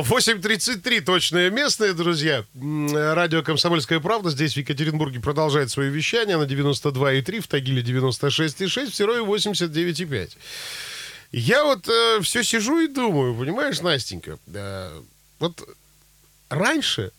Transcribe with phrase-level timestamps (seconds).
[0.00, 2.44] 8.33 точное местное, друзья.
[2.54, 8.94] Радио «Комсомольская правда» здесь в Екатеринбурге продолжает свое вещание на 92,3, в Тагиле 96,6, в
[8.94, 10.30] Серове 89,5.
[11.32, 11.86] Я вот
[12.22, 15.00] все сижу и думаю, понимаешь, Настенька, э,
[15.38, 15.62] вот
[16.50, 17.10] раньше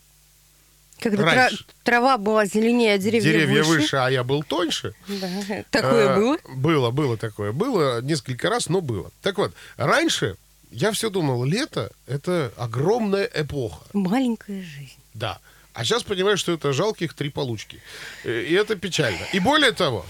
[1.00, 1.64] Когда Раньше.
[1.82, 3.80] трава была зеленее, а деревья, деревья выше.
[3.82, 3.96] выше.
[3.96, 4.94] а я был тоньше.
[5.08, 5.28] Да.
[5.70, 6.38] Такое Э, было?
[6.56, 7.52] Было, было такое.
[7.52, 9.10] Было несколько раз, но было.
[9.22, 10.36] Так вот, раньше
[10.74, 13.84] я все думал, лето— это огромная эпоха.
[13.92, 14.96] Маленькая жизнь.
[15.14, 15.38] Да.
[15.72, 17.80] А сейчас понимаю, что это жалких три получки.
[18.24, 19.24] Э, И это печально.
[19.32, 20.04] И более того,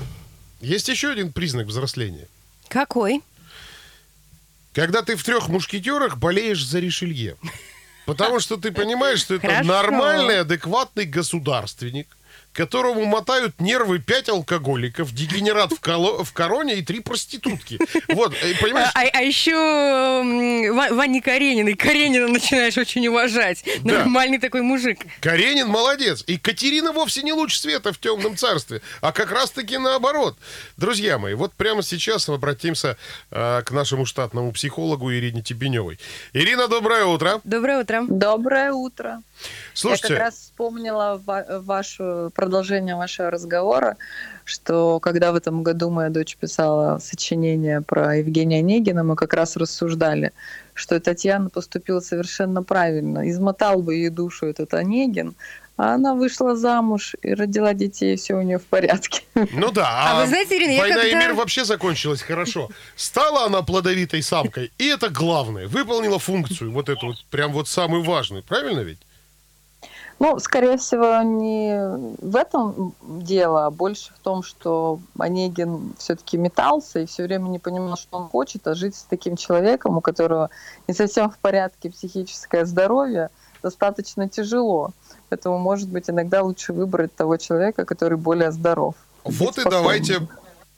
[0.60, 2.26] есть еще один признак взросления.
[2.68, 3.20] Какой?
[4.72, 7.36] Когда ты в трех мушкетерах болеешь за Ришелье.
[8.06, 9.64] Потому что ты понимаешь, что это Хорошо.
[9.68, 12.06] нормальный, адекватный государственник,
[12.54, 17.78] которому мотают нервы пять алкоголиков, дегенерат в, коло- в короне и три проститутки.
[18.14, 21.74] Вот, и понимаешь, А, а еще м, Ва- Вани Карениной.
[21.74, 23.64] Каренина начинаешь очень уважать.
[23.82, 23.98] Да.
[23.98, 25.00] Нормальный такой мужик.
[25.20, 26.22] Каренин молодец.
[26.26, 30.36] И Катерина вовсе не луч света в темном царстве, а как раз-таки наоборот.
[30.76, 32.96] Друзья мои, вот прямо сейчас обратимся
[33.30, 35.98] э, к нашему штатному психологу Ирине Тебеневой.
[36.32, 37.40] Ирина, доброе утро.
[37.44, 38.04] Доброе утро.
[38.08, 39.22] Доброе утро.
[39.74, 43.96] Слушайте, Я как раз вспомнила ва- ваше продолжение вашего разговора,
[44.44, 49.56] что когда в этом году моя дочь писала сочинение про Евгения Онегина, мы как раз
[49.56, 50.32] рассуждали,
[50.74, 53.28] что Татьяна поступила совершенно правильно.
[53.30, 55.34] Измотал бы ей душу этот Онегин,
[55.78, 59.22] а она вышла замуж и родила детей, и все у нее в порядке.
[59.52, 62.68] ну да, А вы знаете, Ирина, я война и когда- мир вообще закончилась хорошо.
[62.94, 65.66] Стала она плодовитой самкой, и это главное.
[65.66, 68.42] Выполнила функцию, вот эту вот, прям вот самую важную.
[68.42, 68.98] Правильно ведь?
[70.20, 71.76] Ну, скорее всего, не
[72.20, 77.58] в этом дело, а больше в том, что Онегин все-таки метался и все время не
[77.58, 80.50] понимал, что он хочет, а жить с таким человеком, у которого
[80.86, 83.30] не совсем в порядке психическое здоровье,
[83.62, 84.90] достаточно тяжело.
[85.30, 88.94] Поэтому, может быть, иногда лучше выбрать того человека, который более здоров.
[89.24, 90.28] Вот и давайте,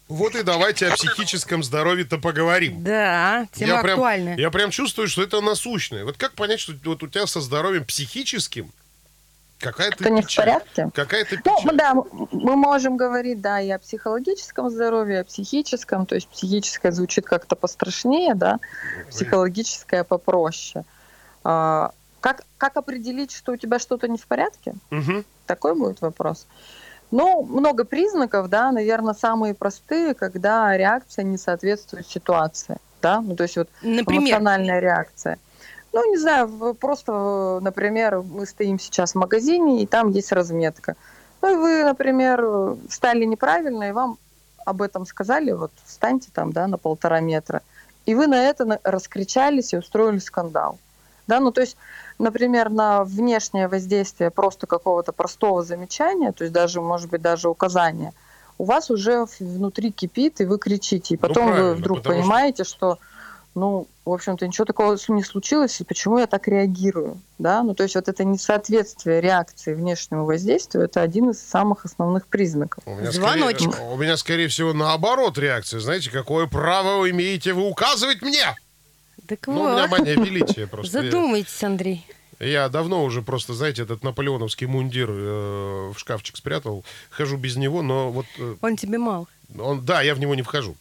[0.09, 2.83] вот и давайте о психическом здоровье-то поговорим.
[2.83, 4.37] Да, тема я прям, актуальная.
[4.37, 6.05] я прям чувствую, что это насущное.
[6.05, 8.73] Вот как понять, что вот у тебя со здоровьем психическим
[9.59, 10.45] какая-то Что не в печаль?
[10.47, 10.91] порядке?
[10.95, 11.77] Какая-то Ну, печаль.
[11.77, 16.93] да, мы можем говорить, да, и о психологическом здоровье, и о психическом, то есть психическое
[16.93, 18.59] звучит как-то пострашнее, да,
[19.11, 20.85] психологическое попроще.
[21.45, 24.75] А, Как, как определить, что у тебя что-то не в порядке?
[24.91, 25.25] Мгм.
[25.47, 26.47] Такой будет вопрос.
[27.13, 33.45] Ну, много признаков, да, наверное, самые простые, когда реакция не соответствует ситуации, да, ну, то
[33.45, 35.39] есть вот Например, эмоциональная реакция.
[35.97, 40.95] Ну, не знаю, просто, например, мы стоим сейчас в магазине, и там есть разметка.
[41.41, 44.19] Ну, и вы, например, встали неправильно, и вам
[44.67, 47.63] об этом сказали, вот встаньте там, да, на полтора метра.
[48.05, 50.79] И вы на это раскричались и устроили скандал.
[51.27, 51.79] Да, ну, то есть,
[52.19, 58.13] например, на внешнее воздействие просто какого-то простого замечания, то есть даже, может быть, даже указания,
[58.59, 61.15] у вас уже внутри кипит, и вы кричите.
[61.15, 62.99] И потом вы правильно, вдруг потому что- понимаете, что
[63.57, 67.83] ну, в общем-то, ничего такого не случилось, и почему я так реагирую, да, ну, то
[67.83, 72.85] есть вот это несоответствие реакции внешнему воздействию, это один из самых основных признаков.
[72.87, 73.73] У меня, Звоночек.
[73.73, 75.81] скорее, у меня, скорее всего, наоборот реакция.
[75.81, 78.55] Знаете, какое право вы имеете вы указывать мне?
[79.27, 81.03] так Ну, у меня вот, мания величия просто.
[81.03, 82.07] Задумайтесь, Андрей.
[82.39, 86.85] Я давно уже просто, знаете, этот наполеоновский мундир э, в шкафчик спрятал.
[87.09, 89.27] Хожу без него, но вот э, Он тебе мал.
[89.59, 90.77] он, да, я в него не вхожу.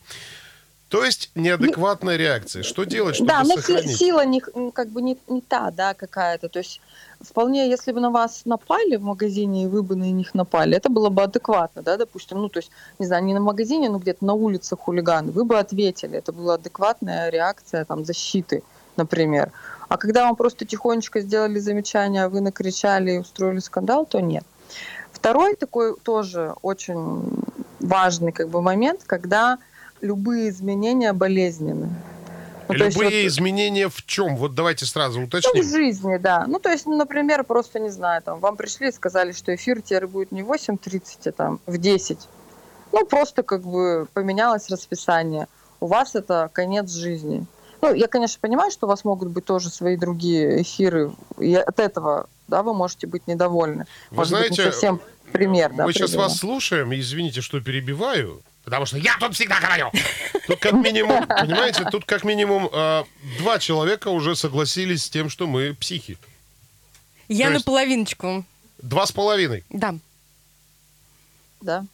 [0.95, 2.63] То есть неадекватная реакция.
[2.63, 3.97] Что делать, чтобы да, но сохранить?
[3.97, 4.39] сила не,
[4.71, 6.79] как бы не, не та, да, какая-то, то есть
[7.19, 10.87] вполне, если бы на вас напали в магазине, и вы бы на них напали, это
[10.87, 14.23] было бы адекватно, да, допустим, ну, то есть, не знаю, не на магазине, но где-то
[14.23, 18.63] на улице хулиганы, вы бы ответили, это была адекватная реакция, там, защиты,
[18.95, 19.51] например.
[19.89, 24.45] А когда вам просто тихонечко сделали замечание, а вы накричали и устроили скандал, то нет.
[25.11, 27.43] Второй такой тоже очень
[27.81, 29.57] важный как бы момент, когда
[30.01, 31.89] любые изменения болезненны.
[32.67, 34.37] Ну, то есть Любые вот- изменения в чем?
[34.37, 35.63] Вот давайте сразу ну, в уточним.
[35.63, 36.45] жизни, да.
[36.47, 39.81] Ну, то есть, ну, например, просто, не знаю, там, вам пришли и сказали, что эфир
[39.83, 42.17] теперь будет не в 8.30, а там в 10.
[42.91, 45.47] Ну, просто как бы поменялось расписание.
[45.79, 47.45] У вас это конец жизни.
[47.81, 51.79] Ну, я, конечно, понимаю, что у вас могут быть тоже свои другие эфиры, и от
[51.79, 53.85] этого, да, вы можете быть недовольны.
[54.09, 55.01] Вы Может быть, знаете, не совсем
[55.31, 56.29] пример, да, Мы сейчас привела.
[56.29, 58.41] вас слушаем, извините, что перебиваю.
[58.65, 59.91] Потому что я тут всегда говорю.
[60.47, 63.03] Тут как минимум, понимаете, тут как минимум э,
[63.39, 66.17] два человека уже согласились с тем, что мы психи.
[67.27, 68.45] Я То есть- наполовиночку.
[68.77, 69.63] Два с половиной.
[69.71, 69.95] Да.
[71.61, 71.85] Да.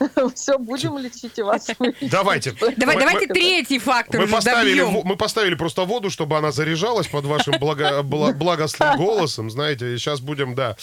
[0.34, 1.66] Все, будем лечить и вас.
[2.00, 2.52] Давайте.
[2.52, 4.94] Давай, Мы- давайте мы- третий фактор Мы поставили, добьем.
[4.94, 9.94] во- мы поставили просто воду, чтобы она заряжалась под вашим благо- бла- благостным голосом, знаете,
[9.94, 10.76] и сейчас будем, да,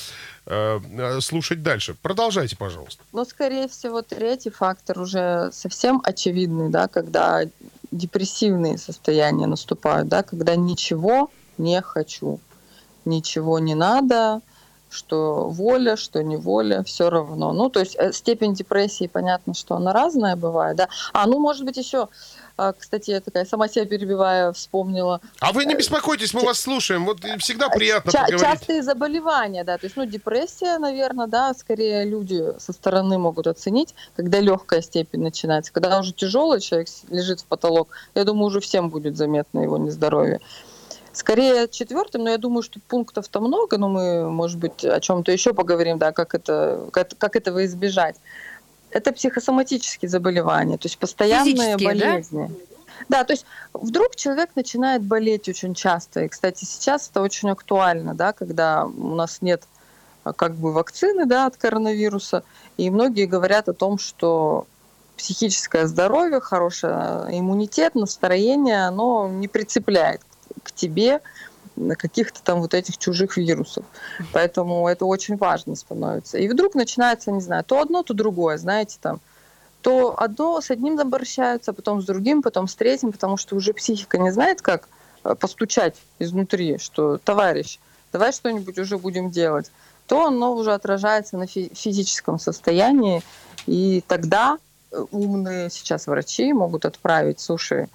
[0.46, 1.96] э, э, слушать дальше.
[2.02, 3.04] Продолжайте, пожалуйста.
[3.12, 7.42] Но, скорее всего, третий фактор уже совсем очевидный, да, когда
[7.92, 12.40] депрессивные состояния наступают, да, когда ничего не хочу,
[13.06, 14.42] ничего не надо,
[14.90, 17.54] что воля, что не воля, все равно.
[17.54, 20.88] Ну, то есть э, степень депрессии, понятно, что она разная бывает, да.
[21.14, 22.08] А, ну, может быть, еще,
[22.56, 27.06] а, кстати, я такая сама себя перебивая, вспомнила, А вы не беспокойтесь, мы вас слушаем.
[27.06, 28.42] Вот и всегда приятно Ча- поговорить.
[28.42, 33.94] частые заболевания, да, то есть, ну, депрессия, наверное, да, скорее люди со стороны могут оценить,
[34.16, 38.90] когда легкая степень начинается, когда уже тяжелый человек лежит в потолок, я думаю, уже всем
[38.90, 40.40] будет заметно его нездоровье.
[41.18, 45.52] Скорее четвертым, но я думаю, что пунктов-то много, но мы, может быть, о чем-то еще
[45.52, 48.18] поговорим, да, как это, как, как этого избежать.
[48.92, 52.08] Это психосоматические заболевания, то есть постоянные Физические, да?
[52.08, 52.56] болезни.
[53.10, 56.22] Да, то есть вдруг человек начинает болеть очень часто.
[56.22, 59.64] И, кстати, сейчас это очень актуально, да, когда у нас нет
[60.24, 62.44] а, как бы вакцины да, от коронавируса.
[62.78, 64.68] И многие говорят о том, что
[65.16, 70.37] психическое здоровье, хороший иммунитет, настроение, оно не прицепляет к
[70.72, 71.22] тебе
[71.76, 73.86] на каких-то там вот этих чужих вирусов.
[74.34, 76.38] Поэтому это очень важно становится.
[76.38, 79.20] И вдруг начинается, не знаю, то одно, то другое, знаете, там,
[79.82, 84.18] то одно с одним обращаются, потом с другим, потом с третьим, потому что уже психика
[84.18, 84.90] не знает, как
[85.24, 87.80] э, постучать изнутри, что товарищ,
[88.12, 89.72] давай что-нибудь уже будем делать,
[90.08, 93.22] то оно уже отражается на фи- физическом состоянии,
[93.66, 94.58] и тогда
[94.92, 97.88] э, умные сейчас врачи могут отправить, слушай,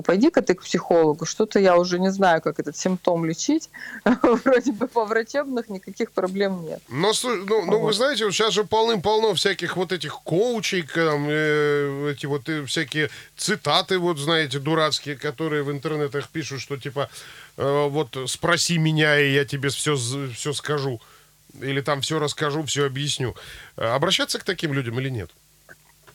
[0.00, 3.70] а пойди-ка ты к психологу, что-то я уже не знаю, как этот симптом лечить,
[4.44, 6.80] вроде бы по врачебных никаких проблем нет.
[6.88, 12.12] Но, ну, ну, вы знаете, вот сейчас же полным-полно всяких вот этих коучей, там, э,
[12.12, 17.10] эти вот э, всякие цитаты, вот, знаете, дурацкие, которые в интернетах пишут, что типа,
[17.58, 21.00] э, вот, спроси меня, и я тебе все, все скажу.
[21.60, 23.34] Или там все расскажу, все объясню.
[23.76, 25.30] Э, Обращаться к таким людям или нет?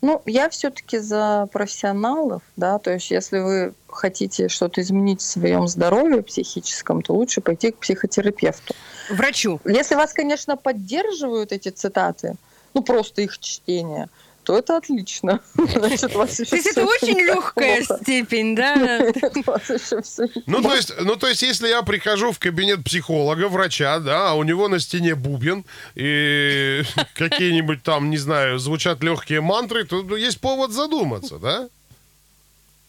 [0.06, 5.68] Ну, я все-таки за профессионалов, да, то есть если вы хотите что-то изменить в своем
[5.68, 8.76] здоровье психическом, то лучше пойти к психотерапевту.
[9.10, 9.60] Врачу.
[9.66, 12.36] Если вас, конечно, поддерживают эти цитаты,
[12.76, 14.10] ну просто их чтение,
[14.46, 15.42] то это отлично.
[15.56, 18.04] Значит, у вас еще То есть это очень легкая неплохо.
[18.04, 18.76] степень, да?
[20.46, 24.34] Ну, то есть, ну, то есть, если я прихожу в кабинет психолога, врача, да, а
[24.36, 25.66] у него на стене бубен
[25.96, 26.82] и
[27.16, 31.68] какие-нибудь там, не знаю, звучат легкие мантры, то есть повод задуматься, да?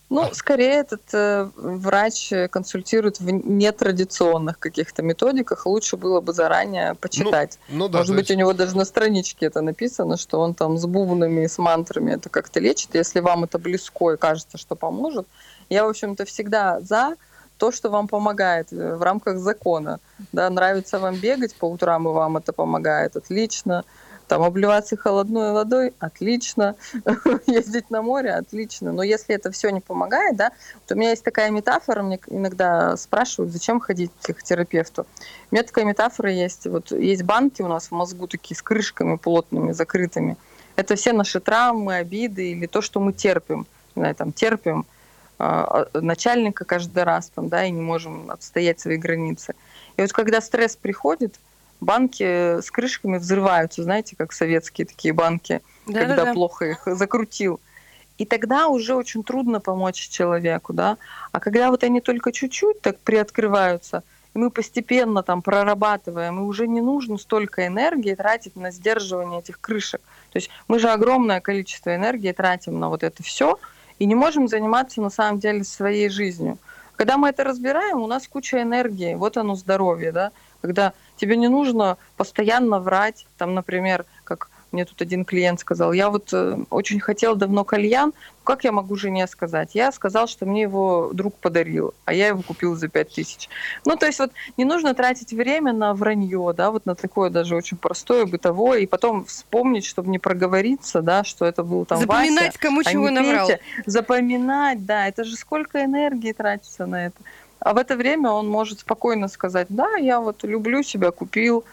[0.09, 5.67] Ну, скорее этот э, врач консультирует в нетрадиционных каких-то методиках.
[5.67, 7.59] Лучше было бы заранее почитать.
[7.69, 10.79] Ну да, Может быть, есть- у него даже на страничке это написано, что он там
[10.79, 12.95] с бубнами и с мантрами это как-то лечит.
[12.95, 15.27] Если вам это близко и кажется, что поможет,
[15.69, 17.17] я, в общем-то, всегда за
[17.59, 19.99] то, что вам помогает э, в рамках закона.
[20.33, 23.83] Да, нравится вам бегать по утрам, и вам это помогает, отлично.
[24.29, 26.75] Там обливаться холодной водой, отлично.
[27.47, 28.93] Ездить на море, отлично.
[28.93, 30.51] Но если это все не помогает, да,
[30.87, 35.07] то у меня есть такая метафора, мне иногда спрашивают, зачем ходить к психотерапевту.
[35.51, 36.67] У меня такая метафора есть.
[36.67, 40.37] Вот есть банки у нас в мозгу такие с крышками плотными, закрытыми.
[40.75, 43.67] Это все наши травмы, обиды или то, что мы терпим.
[43.95, 44.87] Знаю, там терпим
[45.39, 49.55] а, начальника каждый раз там, да, и не можем отстоять свои границы.
[49.97, 51.39] И вот когда стресс приходит,
[51.81, 56.33] банки с крышками взрываются, знаете, как советские такие банки, когда Да-да-да.
[56.33, 57.61] плохо их закрутил.
[58.19, 60.97] И тогда уже очень трудно помочь человеку, да.
[61.33, 64.03] А когда вот они только чуть-чуть так приоткрываются,
[64.35, 69.61] и мы постепенно там прорабатываем, и уже не нужно столько энергии тратить на сдерживание этих
[69.61, 70.01] крышек.
[70.31, 73.59] То есть мы же огромное количество энергии тратим на вот это все,
[73.99, 76.59] и не можем заниматься на самом деле своей жизнью.
[76.97, 81.49] Когда мы это разбираем, у нас куча энергии, вот оно здоровье, да, когда тебе не
[81.49, 87.01] нужно постоянно врать, там, например, как мне тут один клиент сказал, я вот э, очень
[87.01, 88.13] хотел давно кальян,
[88.45, 89.71] как я могу жене сказать?
[89.75, 93.49] Я сказал, что мне его друг подарил, а я его купил за пять тысяч.
[93.85, 97.57] Ну, то есть вот не нужно тратить время на вранье, да, вот на такое даже
[97.57, 102.07] очень простое, бытовое, и потом вспомнить, чтобы не проговориться, да, что это был там Вася,
[102.07, 103.49] Запоминать, кому а чего наврал.
[103.49, 103.61] Петя.
[103.87, 107.17] Запоминать, да, это же сколько энергии тратится на это.
[107.59, 111.65] А в это время он может спокойно сказать, да, я вот люблю себя, купил,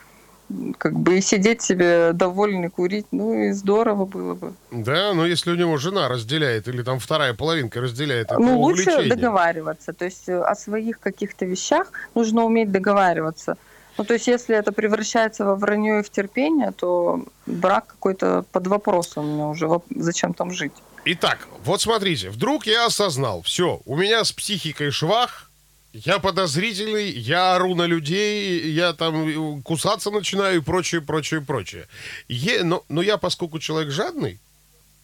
[0.77, 4.53] как бы и сидеть себе довольный, курить, ну и здорово было бы.
[4.71, 8.91] Да, но если у него жена разделяет, или там вторая половинка разделяет это Ну, лучше
[8.91, 9.15] увлечение.
[9.15, 9.93] договариваться.
[9.93, 13.57] То есть э, о своих каких-то вещах нужно уметь договариваться.
[13.97, 18.67] Ну, то есть, если это превращается во вранье и в терпение, то брак какой-то под
[18.67, 19.69] вопросом у меня уже.
[19.95, 20.73] Зачем там жить?
[21.05, 25.51] Итак, вот смотрите, вдруг я осознал, все, у меня с психикой швах,
[25.93, 31.87] я подозрительный, я ору на людей, я там кусаться начинаю и прочее, прочее, прочее.
[32.27, 34.39] Е- но, но я, поскольку человек жадный,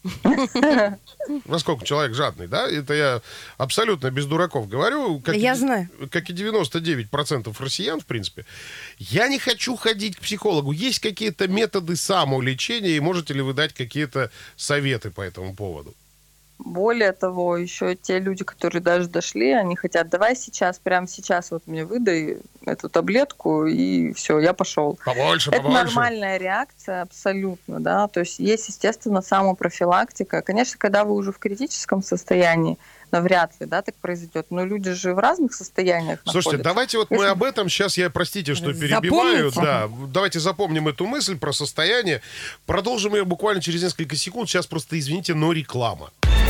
[1.46, 3.22] поскольку человек жадный, да, это я
[3.58, 5.89] абсолютно без дураков говорю, как, Я и, знаю.
[6.10, 8.46] как и 99% россиян, в принципе,
[8.98, 10.72] я не хочу ходить к психологу.
[10.72, 15.93] Есть какие-то методы самолечения, и можете ли вы дать какие-то советы по этому поводу?
[16.60, 21.63] Более того, еще те люди, которые даже дошли, они хотят, давай сейчас, прямо сейчас вот
[21.68, 25.00] мне выдай эту таблетку, и все, я пошел.
[25.06, 25.86] Побольше, Это побольше.
[25.86, 28.08] нормальная реакция, абсолютно, да.
[28.10, 30.42] То есть есть, естественно, самопрофилактика.
[30.42, 32.78] Конечно, когда вы уже в критическом состоянии,
[33.12, 34.48] навряд ли, да, так произойдет.
[34.50, 36.63] Но люди же в разных состояниях Слушайте, находятся.
[36.70, 39.62] давайте вот мы Если- об этом сейчас, я, простите, что перебиваю, Запомните.
[39.62, 42.22] да, давайте запомним эту мысль про состояние,
[42.66, 46.12] продолжим ее буквально через несколько секунд, сейчас просто, извините, но реклама.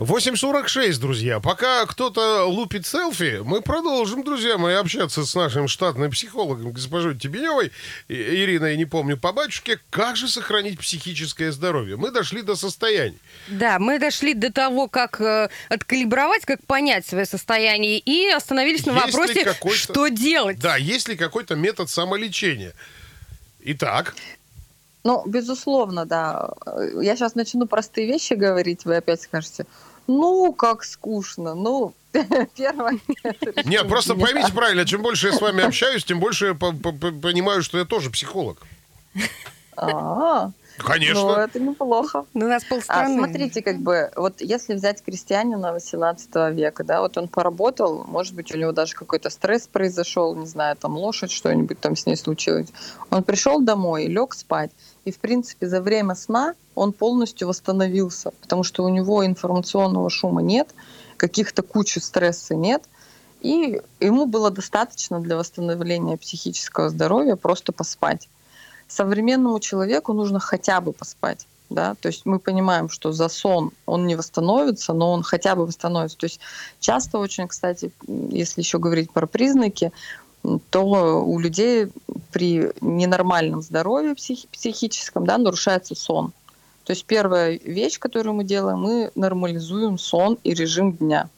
[0.00, 1.40] 8.46, друзья.
[1.40, 7.70] Пока кто-то лупит селфи, мы продолжим, друзья мои, общаться с нашим штатным психологом, госпожой Тебеневой,
[8.08, 11.96] И- Ириной, не помню, по батюшке, как же сохранить психическое здоровье.
[11.98, 13.18] Мы дошли до состояний.
[13.48, 18.92] Да, мы дошли до того, как э, откалибровать, как понять свое состояние, и остановились на
[18.92, 20.58] Есть вопросе, что делать.
[20.58, 22.72] Да, есть ли какой-то метод самолечения?
[23.62, 24.14] Итак,
[25.04, 26.50] Ну, безусловно, да.
[27.02, 29.66] Я сейчас начну простые вещи говорить, вы опять скажете,
[30.06, 31.54] ну, как скучно.
[31.54, 31.94] Ну,
[32.56, 32.98] первое...
[33.22, 36.72] это Нет, просто поймите правильно, чем больше я с вами общаюсь, тем больше я по-
[36.72, 38.58] по- по- понимаю, что я тоже психолог.
[39.76, 40.46] А,
[40.78, 41.30] ну, Конечно.
[41.38, 42.26] это неплохо.
[42.34, 43.16] Ну, У нас А, полстраны.
[43.16, 48.52] смотрите, как бы, вот если взять крестьянина 18 века, да, вот он поработал, может быть,
[48.54, 52.68] у него даже какой-то стресс произошел, не знаю, там лошадь, что-нибудь там с ней случилось.
[53.10, 54.70] Он пришел домой, лег спать,
[55.04, 60.42] и, в принципе, за время сна он полностью восстановился, потому что у него информационного шума
[60.42, 60.74] нет,
[61.16, 62.82] каких-то кучи стресса нет,
[63.40, 68.28] и ему было достаточно для восстановления психического здоровья просто поспать.
[68.88, 71.46] Современному человеку нужно хотя бы поспать.
[71.70, 71.94] Да?
[71.94, 76.18] То есть мы понимаем, что за сон он не восстановится, но он хотя бы восстановится.
[76.18, 76.40] То есть
[76.80, 79.92] часто очень, кстати, если еще говорить про признаки,
[80.70, 81.88] то у людей
[82.32, 86.32] при ненормальном здоровье психи- психическом да, нарушается сон.
[86.84, 91.28] То есть первая вещь, которую мы делаем, мы нормализуем сон и режим дня.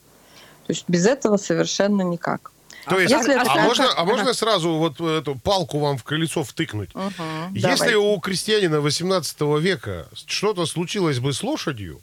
[0.67, 2.53] То есть без этого совершенно никак.
[2.89, 6.43] То есть, если а, это можно, а можно сразу вот эту палку вам в колесо
[6.43, 6.95] втыкнуть?
[6.95, 7.97] Мгм, Если давайте.
[7.97, 12.01] у крестьянина 18 века что-то случилось бы с лошадью,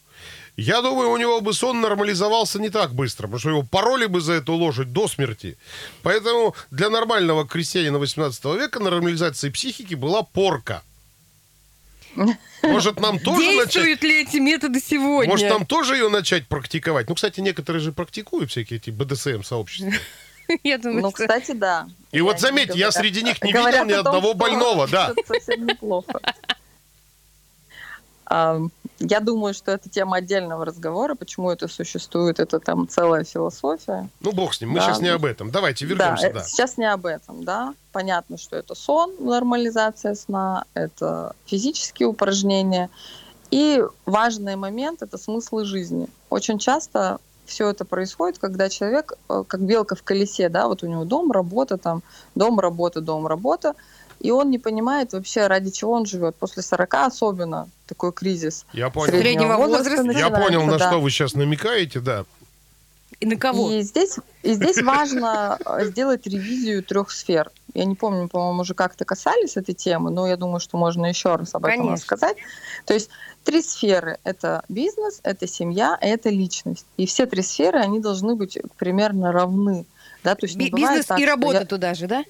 [0.62, 4.22] я думаю, у него бы сон нормализовался не так быстро, потому что его пороли бы
[4.22, 5.58] за эту лошадь до смерти.
[6.04, 10.82] Поэтому для нормального крестьянина 18 века нормализация психики была порка.
[12.64, 13.74] Может, нам тоже начать...
[13.74, 15.30] Действуют ли эти методы сегодня?
[15.32, 17.08] Может, нам тоже ее начать практиковать?
[17.08, 19.94] Ну, кстати, некоторые же практикуют всякие эти БДСМ-сообщества.
[20.64, 21.88] Я думаю, Ну, что- кстати, да.
[22.12, 25.14] И вот они заметьте, я говорят- среди них не видел ни одного что больного, да.
[25.16, 26.20] это совсем неплохо.
[28.30, 34.10] Я думаю, что это тема отдельного разговора, почему это существует, это там целая философия.
[34.20, 34.86] Ну, бог с ним, мы Да.
[34.86, 35.52] сейчас не об этом.
[35.52, 36.40] Давайте вернемся, да, да.
[36.42, 37.74] это сейчас не об этом, да.
[37.94, 42.90] Понятно, что это сон, нормализация сна, это физические упражнения.
[43.52, 46.08] И важный момент– это смыслы жизни.
[46.30, 50.88] Очень часто все это происходит, когда человек, э, как белка в колесе, да, вот у
[50.88, 52.04] него дом, работа, там,
[52.36, 53.74] дом, работа, дом, работа,
[54.20, 56.36] и он не понимает вообще, ради чего он живет.
[56.36, 59.14] После 40 особенно такой кризис Я понял.
[59.14, 59.92] Среднего возраста.
[59.96, 60.90] Я начинается, понял, на да.
[60.90, 62.26] что вы сейчас намекаете, да.
[63.20, 63.72] И на кого?
[63.72, 67.52] И здесь, и здесь важно э, сделать ревизию трех сфер.
[67.74, 71.36] Я не помню, по-моему, уже как-то касались этой темы, но я думаю, что можно еще
[71.36, 71.96] раз об этом Конечно.
[71.96, 72.38] рассказать.
[72.86, 73.10] То есть
[73.44, 76.86] три сферы– это бизнес, это семья, это личность.
[76.98, 79.86] И все три сферы, они должны быть примерно равны.
[80.24, 82.24] Да, то есть Бизнес так, и работа я- туда же, да?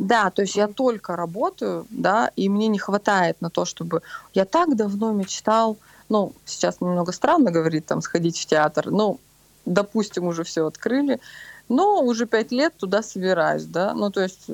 [0.00, 4.00] Да, то есть я только работаю, да, и мне не хватает на то, чтобы...
[4.32, 5.76] Я так давно мечтал,
[6.08, 9.20] ну, сейчас немного странно говорить, там, сходить в театр, ну,
[9.66, 11.20] допустим, уже все открыли,
[11.68, 14.46] но уже пять лет туда собираюсь, да, ну, то есть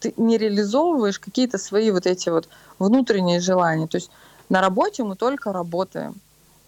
[0.00, 2.48] ты не реализовываешь какие-то свои вот эти вот
[2.80, 3.86] внутренние желания.
[3.86, 4.10] То есть
[4.48, 6.16] на работе мы только работаем.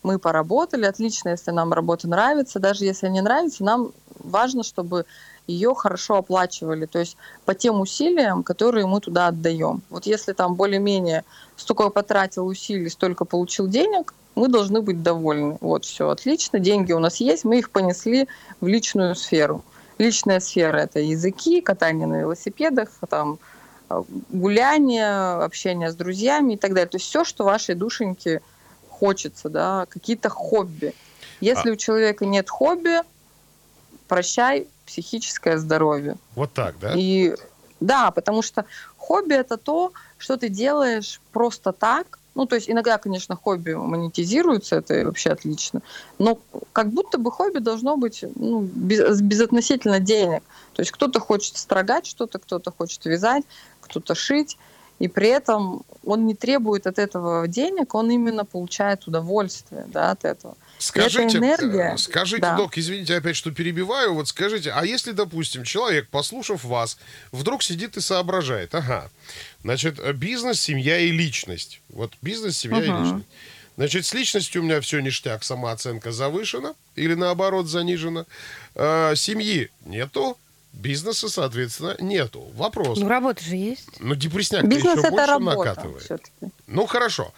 [0.05, 2.59] Мы поработали, отлично, если нам работа нравится.
[2.59, 5.07] Даже если не нравится, нам важно, чтобы
[5.47, 9.83] ее хорошо оплачивали, то есть по тем усилиям, которые мы туда отдаем.
[9.91, 11.25] Вот если там более-менее
[11.57, 15.59] столько потратил усилий, столько получил денег, мы должны быть довольны.
[15.61, 18.29] Вот все, отлично, деньги у нас есть, мы их понесли
[18.61, 19.65] в личную сферу.
[19.99, 23.39] Личная сфера– это языки, катание на велосипедах, там,
[23.91, 26.89] э, гуляние, общение с друзьями и так далее.
[26.89, 28.41] То есть все, что вашей душеньке
[28.89, 30.95] хочется, да, какие-то хобби.
[31.41, 31.73] Если а...
[31.73, 33.01] у человека нет хобби,
[34.11, 36.17] прощай, психическое здоровье.
[36.35, 36.95] Вот так, да?
[36.97, 37.33] И
[37.79, 38.65] да, потому что
[38.97, 42.19] хобби это то, что ты делаешь просто так.
[42.35, 45.81] Ну, то есть иногда, конечно, хобби монетизируется, это вообще отлично.
[46.19, 46.39] Но
[46.73, 50.43] как будто бы хобби должно быть ну, без, безотносительно денег.
[50.73, 53.45] То есть кто-то хочет строгать что-то, кто-то хочет вязать,
[53.81, 54.59] кто-то шить.
[54.99, 60.25] И при этом он не требует от этого денег, он именно получает удовольствие да, от
[60.25, 60.57] этого.
[60.81, 62.57] Скажите, энергия, э, скажите, да.
[62.57, 66.99] док, извините опять, что перебиваю, вот скажите, а если, допустим, человек, послушав вас,
[67.33, 69.11] вдруг сидит и соображает, ага,
[69.63, 71.81] значит, бизнес, семья и личность.
[71.91, 72.85] Вот бизнес, семья угу.
[72.85, 73.27] и личность.
[73.77, 78.27] Значит, с личностью у меня все ништяк, самооценка завышена или наоборот занижена.
[78.75, 80.37] Э, семьи нету,
[80.73, 82.51] бизнеса, соответственно, нету.
[82.55, 82.99] Вопрос.
[82.99, 83.89] Ну, работа же есть.
[83.99, 86.23] Ну, депресняк еще больше накатывает.
[86.67, 87.33] Ну, хорошо.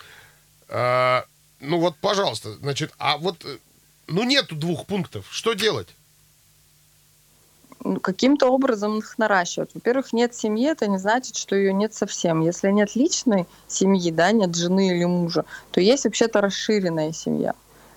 [0.68, 1.24] А,
[1.62, 3.58] ну вот, пожалуйста, значит, а вот, э,
[4.08, 5.88] ну нету двух пунктов, что делать?
[7.84, 9.70] Ну, каким-то образом их наращивать.
[9.74, 12.40] Во-первых, нет семьи, это не значит, что ее нет совсем.
[12.40, 17.54] Если нет личной семьи, да, нет жены или мужа, то есть вообще-то расширенная семья.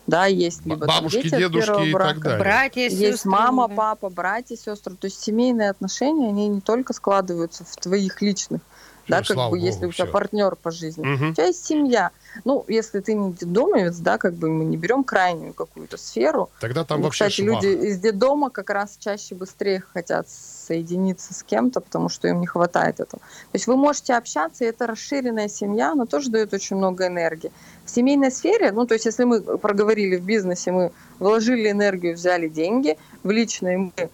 [0.07, 2.39] Да, есть либо бабушки, дети дедушки и брака, так далее.
[2.39, 4.95] Братья, есть сестры, мама, папа, братья, сестры.
[4.95, 8.61] То есть семейные отношения, они не только складываются в твоих личных
[9.07, 10.11] да, как бы, Богу, если у тебя все.
[10.11, 11.01] партнер по жизни.
[11.01, 11.29] Угу.
[11.29, 12.11] У тебя есть семья.
[12.43, 16.49] Ну, если ты не детдомовец, да, как бы мы не берем крайнюю какую-то сферу.
[16.59, 17.63] Тогда там ну, вообще Кстати, швах.
[17.63, 22.47] люди из детдома как раз чаще быстрее хотят соединиться с кем-то, потому что им не
[22.47, 23.21] хватает этого.
[23.21, 27.51] То есть вы можете общаться, и это расширенная семья, она тоже дает очень много энергии.
[27.85, 32.47] В семейной сфере, ну, то есть если мы проговорили в бизнесе, мы вложили энергию, взяли
[32.47, 34.09] деньги, в личной мы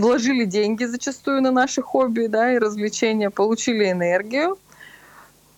[0.00, 4.58] вложили деньги зачастую на наши хобби да, и развлечения, получили энергию,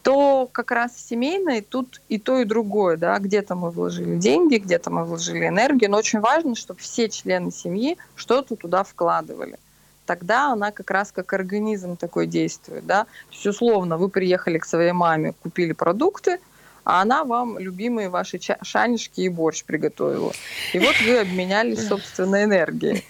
[0.03, 2.97] то как раз в семейной тут и то, и другое.
[2.97, 3.19] Да?
[3.19, 7.97] Где-то мы вложили деньги, где-то мы вложили энергию, но очень важно, чтобы все члены семьи
[8.17, 9.59] что-то туда вкладывали.
[10.05, 12.85] Тогда она как раз как организм такой действует.
[12.85, 13.05] Да?
[13.05, 16.41] То есть, условно, вы приехали к своей маме, купили продукты,
[16.85, 20.33] а она вам любимые ваши шанишки и борщ приготовила.
[20.73, 23.05] И вот вы обменялись собственной энергией.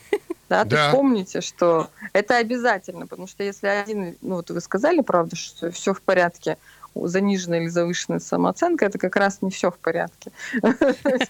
[0.53, 0.91] Да, да.
[0.91, 5.71] То помните, что это обязательно, потому что если один, ну вот вы сказали, правда, что
[5.71, 6.59] все в порядке,
[6.95, 10.31] заниженная или завышенная самооценка, это как раз не все в порядке.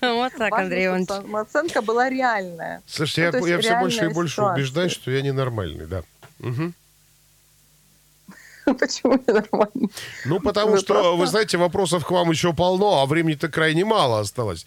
[0.02, 1.08] Вот так, Андрей Иванович.
[1.08, 2.82] Самооценка была реальная.
[2.86, 6.02] Слушайте, ну, я все больше и больше убеждаюсь, что я ненормальный, да.
[8.64, 9.90] Почему ненормальный?
[10.24, 14.66] Ну, потому что, вы знаете, вопросов к вам еще полно, а времени-то крайне мало осталось.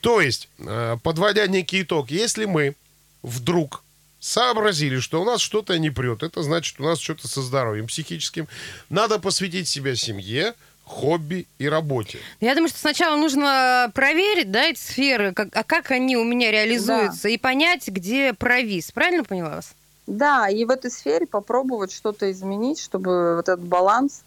[0.00, 2.74] То есть, э, подводя некий итог, если мы
[3.22, 3.84] вдруг
[4.22, 6.22] сообразили, что у нас что-то не прет.
[6.22, 8.46] Это значит, у нас что-то со здоровьем психическим.
[8.88, 10.54] Надо посвятить себя семье,
[10.84, 12.18] хобби и работе.
[12.40, 16.52] Я думаю, что сначала нужно проверить, да, эти сферы, как, а как они у меня
[16.52, 17.28] реализуются, да.
[17.30, 18.92] и понять, где провис.
[18.92, 19.74] Правильно поняла вас?
[20.06, 24.22] Да, и в этой сфере попробовать что-то изменить, чтобы вот этот баланс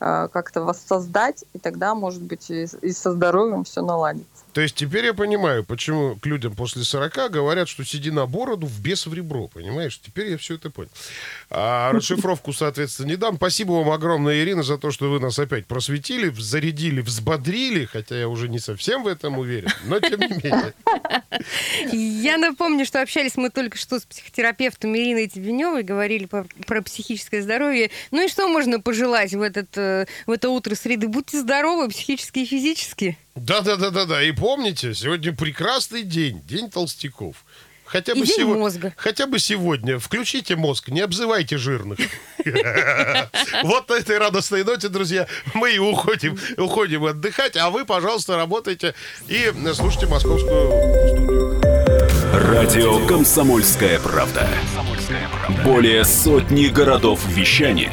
[0.00, 4.40] как-то воссоздать, и тогда, может быть, и, и со здоровьем все наладится.
[4.52, 8.66] То есть теперь я понимаю, почему к людям после 40 говорят, что сиди на бороду,
[8.66, 10.00] в бес в ребро, понимаешь?
[10.00, 10.90] Теперь я все это понял.
[11.50, 13.36] А расшифровку, соответственно, не дам.
[13.36, 18.28] Спасибо вам огромное, Ирина, за то, что вы нас опять просветили, зарядили, взбодрили, хотя я
[18.28, 20.74] уже не совсем в этом уверен, но тем не менее.
[21.92, 27.42] Я напомню, что общались мы только что с психотерапевтом Ириной Тебеневой, говорили про, про психическое
[27.42, 27.90] здоровье.
[28.10, 31.08] Ну и что можно пожелать в, этот, э, в это утро среды?
[31.08, 33.18] Будьте здоровы психически и физически.
[33.34, 34.22] Да-да-да-да-да.
[34.22, 37.44] И помните, сегодня прекрасный день, день толстяков.
[37.90, 38.54] Хотя бы, сего...
[38.54, 38.94] мозга.
[38.96, 39.98] Хотя бы сегодня.
[39.98, 41.98] Включите мозг, не обзывайте жирных.
[43.64, 48.94] Вот на этой радостной ноте, друзья, мы и уходим, уходим отдыхать, а вы, пожалуйста, работайте
[49.26, 50.68] и слушайте московскую
[51.08, 51.60] студию.
[52.32, 54.48] Радио «Комсомольская правда».
[55.64, 57.92] Более сотни городов вещания